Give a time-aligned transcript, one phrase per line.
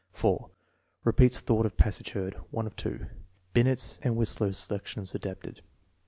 [0.13, 0.49] 4.
[1.03, 2.33] Repeats thought of passage heard.
[2.49, 3.05] (1 of 2.)
[3.53, 5.61] (Binet's and Wissler's selections adapted.)